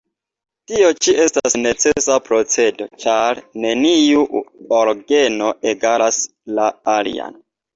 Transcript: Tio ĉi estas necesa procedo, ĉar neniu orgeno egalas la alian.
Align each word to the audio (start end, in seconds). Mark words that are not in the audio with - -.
Tio 0.69 0.87
ĉi 1.05 1.11
estas 1.25 1.55
necesa 1.65 2.17
procedo, 2.29 2.87
ĉar 3.03 3.43
neniu 3.67 4.25
orgeno 4.81 5.53
egalas 5.75 6.23
la 6.61 6.67
alian. 6.99 7.39